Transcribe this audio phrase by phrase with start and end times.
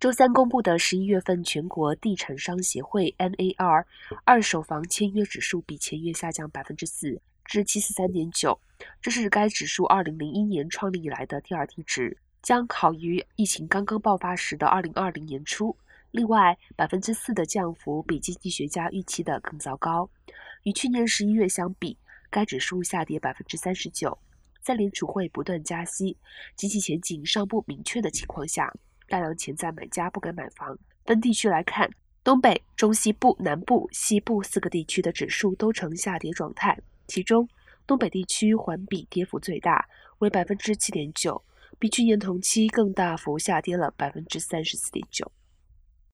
[0.00, 3.84] 周三公布的十一月份全国地产商协会 NAR
[4.22, 8.60] 二手房签约指数比前月下降百分之四，至七十三点九，
[9.02, 15.76] 这是该指数二零零一年创立以来的第二低值，将好于疫情刚刚爆发时的二零二零年初。
[16.12, 20.08] 另外，百分之四的降幅比经济学家预期的更糟糕，
[20.62, 21.98] 与去年十一月相比，
[22.30, 24.16] 该指数下跌百分之三十九。
[24.62, 26.16] 在联储会不断加息、
[26.54, 28.72] 经济前景尚不明确的情况下。
[29.08, 30.78] 大量潜在买家不敢买房。
[31.04, 31.90] 分地区来看，
[32.22, 36.78] 东北、中西部、南部、西部四个地区的指数都呈下跌状态。
[37.06, 37.48] 其中，
[37.86, 41.42] 东北地区环比跌幅最大，为百分之七点九，
[41.78, 45.32] 比去年同期更大幅下跌了百分之三十四点九。